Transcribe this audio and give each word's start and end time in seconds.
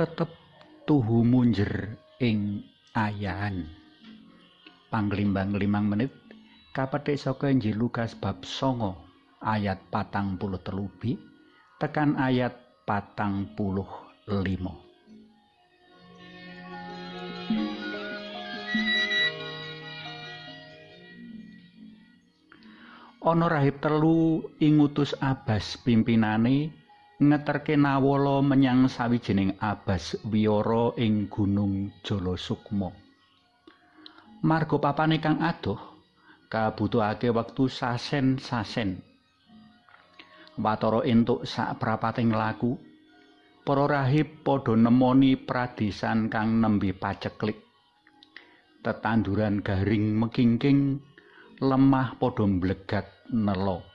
tetep 0.00 0.32
tuhu 0.88 1.20
munjer 1.20 1.92
ing 2.24 2.64
ayahan 2.96 3.68
panglimbang 4.88 5.52
limang 5.52 5.92
menit 5.92 6.08
kapetik 6.72 7.20
saka 7.20 7.52
Injil 7.52 7.76
Lukas 7.76 8.16
bab 8.16 8.40
songo 8.40 8.96
ayat 9.44 9.76
patang 9.92 10.40
puluh 10.40 10.56
telubi 10.64 11.20
tekan 11.76 12.16
ayat 12.16 12.56
patang 12.88 13.52
puluh 13.52 13.84
limo 14.24 14.72
ana 23.20 23.52
rahib 23.52 23.84
telu 23.84 24.48
ingutus 24.64 25.12
abas 25.20 25.76
pimpinane 25.84 26.79
ngeterke 27.20 27.76
nawala 27.76 28.40
menyang 28.40 28.88
sawijining 28.88 29.60
abas 29.60 30.16
wiyara 30.24 30.96
ing 30.96 31.28
gunung 31.28 31.92
Jolo 32.00 32.40
Sukmo. 32.40 32.96
Margo 34.40 34.80
papane 34.80 35.20
kang 35.20 35.36
adoh 35.44 35.76
kabutuhake 36.48 37.28
wektu 37.28 37.68
sasen-sasen. 37.68 39.04
Watara 40.56 41.04
entuk 41.04 41.44
sak 41.44 41.76
prapating 41.76 42.32
laku, 42.32 42.80
para 43.68 43.84
rahib 43.84 44.40
padha 44.40 44.72
nemoni 44.72 45.36
pradisan 45.36 46.32
kang 46.32 46.56
nembe 46.56 46.96
paceklik. 46.96 47.60
Tetanduran 48.80 49.60
garing 49.60 50.16
mekingking 50.16 51.04
lemah 51.60 52.16
padha 52.16 52.48
mblegat 52.48 53.28
nelo. 53.28 53.89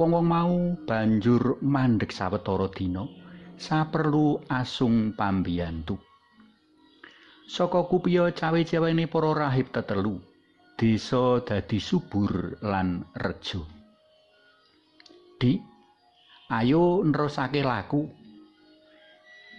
Wong-wong 0.00 0.24
mau 0.24 0.56
banjur 0.88 1.60
mandek 1.60 2.08
sawetara 2.08 2.72
dina 2.72 3.04
saperlu 3.60 4.40
asung 4.48 5.12
pambiyantu. 5.12 6.00
Saka 7.44 7.84
kupiya 7.84 8.32
cawe-cawene 8.32 9.04
para 9.12 9.36
rahib 9.36 9.68
tetelu, 9.68 10.16
desa 10.80 11.44
dadi 11.44 11.76
subur 11.76 12.56
lan 12.64 13.04
rejo. 13.12 13.68
Di 15.36 15.60
ayo 16.48 17.04
nerusake 17.04 17.60
laku. 17.60 18.08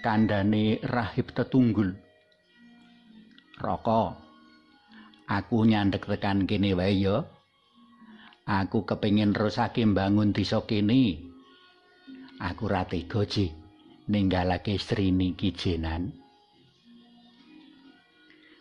Kandhane 0.00 0.80
rahib 0.80 1.36
tetunggul. 1.36 1.92
Raka. 3.60 4.16
Aku 5.28 5.68
nyandek 5.68 6.08
tekan 6.08 6.48
kene 6.48 6.72
wae 6.72 6.96
ya. 6.96 7.28
Aku 8.50 8.82
kepengin 8.82 9.30
terusake 9.30 9.86
mbangun 9.86 10.34
desa 10.34 10.58
kene. 10.66 11.22
Aku 12.42 12.66
ra 12.66 12.82
tega 12.82 13.22
ji 13.22 13.46
ninggalake 14.10 14.74
istrine 14.74 15.38
kijenan. 15.38 16.10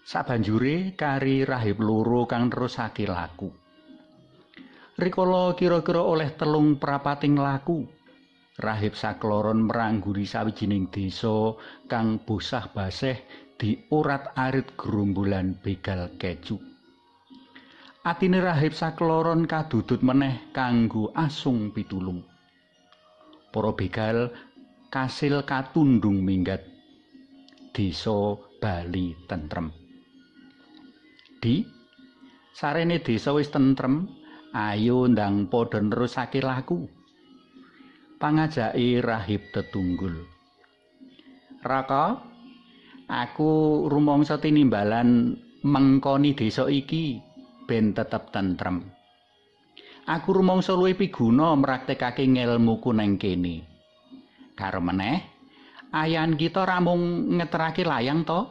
Sabanjure 0.05 0.93
kari 0.93 1.41
rahib 1.41 1.81
loro 1.81 2.29
kang 2.29 2.53
terusake 2.53 3.09
laku. 3.09 3.49
Rikala 4.93 5.57
kira-kira 5.57 6.05
oleh 6.05 6.37
telung 6.37 6.77
prapating 6.77 7.41
laku. 7.41 7.81
Rahib 8.61 8.93
sakloron 8.93 9.65
merangguri 9.65 10.29
sawijining 10.29 10.93
desa 10.93 11.57
kang 11.89 12.21
bosah 12.21 12.69
baseh 12.69 13.25
diurat-arit 13.57 14.77
gerumbulan 14.77 15.57
begal 15.57 16.13
keju. 16.21 16.68
Atine 18.09 18.41
rahib 18.41 18.73
sakloron 18.73 19.45
kadudut 19.45 20.01
meneh 20.01 20.49
kanggo 20.49 21.13
asung 21.13 21.69
pitulung. 21.69 22.25
Para 23.53 23.69
begal 23.77 24.33
kasil 24.89 25.45
katundung 25.45 26.25
minggat 26.25 26.65
desa 27.69 28.33
Bali 28.57 29.13
tentrem. 29.29 29.69
Di 31.37 31.61
sarene 32.49 32.97
desa 32.97 33.29
wis 33.29 33.53
tentrem, 33.53 34.09
ayo 34.57 35.05
ndang 35.05 35.45
padha 35.45 35.77
nerusake 35.77 36.41
laku. 36.41 36.89
Pangajake 38.17 39.05
rahib 39.05 39.53
tetunggul. 39.53 40.25
Raka, 41.61 42.25
aku 43.05 43.85
rumangsa 43.85 44.41
tinimbalan 44.41 45.37
mengkoni 45.61 46.33
desa 46.33 46.65
iki. 46.65 47.28
Ben 47.69 47.93
tetep 47.93 48.33
tentrem. 48.33 48.81
Aku 50.09 50.33
rumangsa 50.33 50.73
luwih 50.73 50.97
piguna 50.97 51.53
mraktekake 51.53 52.25
ngelmuku 52.25 52.89
nang 52.89 53.21
kene. 53.21 53.61
Karo 54.57 54.81
meneh, 54.81 55.21
ayan 55.93 56.33
kita 56.33 56.65
ramung 56.65 57.29
ngeterake 57.37 57.85
layang 57.85 58.25
to. 58.25 58.49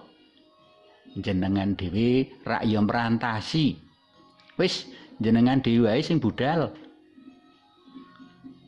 Jenengan 1.19 1.75
dhewe 1.75 2.31
rak 2.47 2.63
ya 2.63 2.79
merantasi. 2.79 3.75
Wis, 4.55 4.87
jenengan 5.19 5.59
dhewe 5.59 5.91
wae 5.91 5.99
sing 5.99 6.23
budal. 6.23 6.71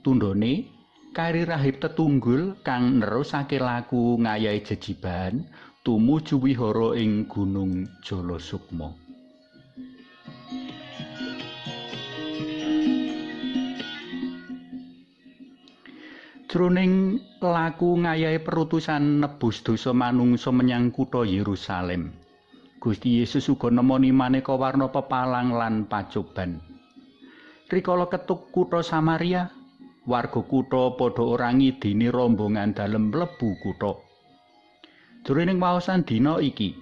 Tundone 0.02 0.66
kari 1.14 1.46
rahib 1.46 1.78
tetunggul 1.78 2.58
kang 2.66 2.98
nerusake 2.98 3.62
laku 3.62 4.18
ngayahi 4.18 4.66
jejiban 4.66 5.46
tumuju 5.86 6.42
wihara 6.42 6.98
ing 6.98 7.30
Gunung 7.30 7.86
Jolo 8.02 8.42
Jroning 16.50 17.22
laku 17.38 18.02
ngayahi 18.02 18.42
perutusan 18.42 19.22
nebus 19.22 19.62
dosa 19.62 19.94
manungsa 19.94 20.50
menyang 20.50 20.90
kutha 20.90 21.22
Yerusalem. 21.22 22.10
Gusti 22.82 23.22
Yesus 23.22 23.46
uga 23.54 23.70
nemoni 23.70 24.10
maneka 24.10 24.58
warna 24.58 24.90
pepalang 24.90 25.54
lan 25.54 25.86
pacoban. 25.86 26.58
Rikala 27.70 28.10
ketuk 28.10 28.50
kutha 28.50 28.82
Samaria, 28.82 29.46
warga 30.10 30.42
kutha 30.42 30.90
padha 30.98 31.22
ora 31.22 31.54
ngidini 31.54 32.10
rombongan 32.10 32.74
dalem 32.74 33.14
mlebu 33.14 33.54
kutha. 33.62 33.94
Jroning 35.22 35.62
waosan 35.62 36.02
dina 36.02 36.42
iki, 36.42 36.74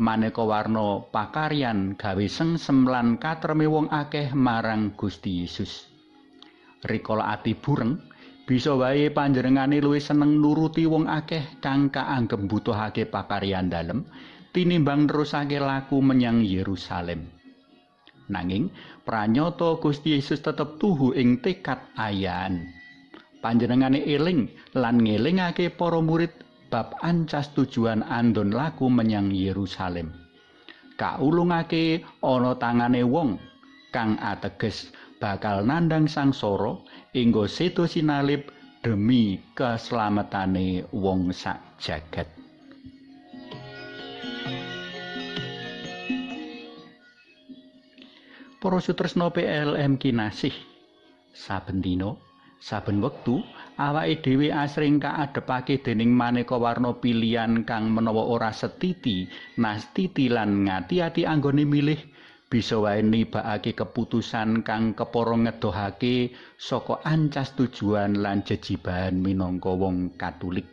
maneka 0.00 0.48
warna 0.48 1.04
pakaryan 1.12 1.92
gawe 1.92 2.24
sengsem 2.24 2.88
lan 2.88 3.20
katreme 3.20 3.68
wong 3.68 3.92
akeh 3.92 4.32
marang 4.32 4.96
Gusti 4.96 5.44
Yesus. 5.44 5.92
Rikala 6.88 7.36
ati 7.36 7.52
bureng, 7.52 8.09
bisa 8.50 8.74
wae 8.74 9.14
panjenengane 9.14 9.78
luwih 9.78 10.02
seneng 10.02 10.42
nuruti 10.42 10.82
wong 10.82 11.06
akeh 11.06 11.62
kang 11.62 11.86
kaanggep 11.86 12.50
butuhake 12.50 13.06
pakaryan 13.06 13.70
dalem 13.70 14.02
tinimbang 14.50 15.06
nerusake 15.06 15.62
laku 15.62 16.02
menyang 16.02 16.42
Yerusalem. 16.42 17.30
Nanging 18.26 18.74
pranyata 19.06 19.78
Gusti 19.78 20.18
Yesus 20.18 20.42
tetep 20.42 20.82
tuhu 20.82 21.14
ing 21.14 21.38
tekad 21.38 21.78
ayan. 21.94 22.66
Panjenengane 23.38 24.02
eling 24.02 24.50
lan 24.74 24.98
ngelingake 24.98 25.70
para 25.70 26.02
murid 26.02 26.34
bab 26.74 26.98
ancas 27.06 27.54
tujuan 27.54 28.02
andon 28.02 28.50
laku 28.50 28.90
menyang 28.90 29.30
Yerusalem. 29.30 30.10
Kaulungake 30.98 32.02
ana 32.18 32.58
tangane 32.58 33.06
wong 33.06 33.38
kang 33.94 34.18
ateges 34.18 34.90
bakal 35.20 35.62
nandang 35.62 36.08
sangsara 36.08 36.80
inggo 37.12 37.44
sedo 37.44 37.84
sinalip 37.84 38.48
demi 38.80 39.36
keslametane 39.52 40.88
wong 40.96 41.30
sak 41.36 41.60
jagat. 41.76 42.26
Para 48.60 48.76
sutresna 48.80 49.32
PLM 49.32 49.96
kinasih 49.96 50.52
saben 51.32 51.80
dina 51.80 52.12
saben 52.60 53.00
wektu 53.00 53.40
awake 53.80 54.20
dhewe 54.20 54.52
asring 54.52 55.00
kaadepake 55.00 55.80
dening 55.80 56.12
maneka 56.12 56.60
warna 56.60 56.92
pilihan 56.92 57.64
kang 57.64 57.88
menawa 57.88 58.20
ora 58.20 58.52
setiti 58.52 59.24
nastiti 59.56 60.28
lan 60.28 60.68
ngati-ati 60.68 61.24
anggone 61.24 61.64
milih 61.64 62.00
bisa 62.50 62.82
wae 62.82 62.98
nibakake 62.98 63.78
keputusan 63.78 64.66
kang 64.66 64.98
kepara 64.98 65.38
ngedohake 65.38 66.34
saka 66.58 66.98
ancas 67.06 67.54
tujuan 67.54 68.18
lan 68.18 68.42
jejiban 68.42 69.22
minangka 69.22 69.70
wong 69.70 70.18
Katolik. 70.18 70.66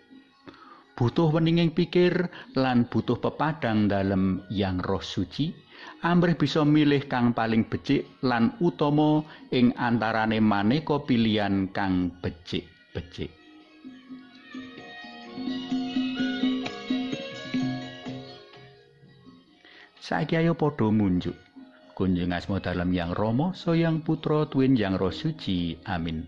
Butuh 0.97 1.29
weninging 1.29 1.77
pikir 1.77 2.33
lan 2.57 2.89
butuh 2.89 3.21
pepadang 3.21 3.85
dalam 3.85 4.41
yang 4.49 4.81
roh 4.81 5.05
suci, 5.05 5.53
amrih 6.01 6.33
bisa 6.33 6.65
milih 6.65 7.05
kang 7.05 7.37
paling 7.37 7.69
becik 7.69 8.09
lan 8.25 8.57
utama 8.57 9.21
ing 9.53 9.77
antarane 9.77 10.41
maneka 10.41 10.97
pilihan 11.05 11.69
kang 11.69 12.09
becik-becik. 12.25 13.29
Saiki 20.01 20.33
ayo 20.41 20.57
padha 20.57 20.89
munjuk. 20.89 21.46
Kunjung 21.97 22.29
asmo 22.29 22.61
dalam 22.61 22.93
yang 22.93 23.17
Romo 23.17 23.57
so 23.57 23.73
yang 23.73 24.05
putro 24.05 24.45
tuwin 24.45 24.77
yang 24.77 24.93
roh 25.01 25.09
suci 25.09 25.81
amin 25.89 26.21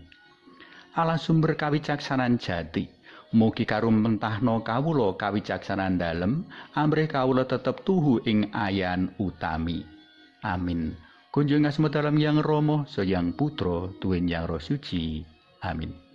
Allah 0.98 1.14
sumber 1.14 1.54
kawicaksanan 1.54 2.34
jati 2.42 2.98
Mugi 3.30 3.62
karumentahno 3.62 4.66
kawula 4.66 5.14
kawicaksanan 5.14 6.02
dalem 6.02 6.42
amrih 6.74 7.06
kawula 7.06 7.46
tetep 7.46 7.86
tuhu 7.86 8.18
ing 8.26 8.50
ayan 8.50 9.14
utami. 9.22 9.86
Amin. 10.42 10.98
Kunjung 11.30 11.62
asma 11.62 11.86
dalam 11.94 12.18
yang 12.18 12.42
Romo, 12.42 12.90
so 12.90 13.06
yang 13.06 13.30
Putra, 13.38 13.86
tuwin 14.02 14.26
yang 14.26 14.50
Roh 14.50 14.58
Suci. 14.58 15.22
Amin. 15.62 16.09